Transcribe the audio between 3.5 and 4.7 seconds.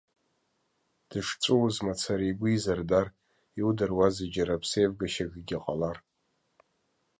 иудыруазеи џьара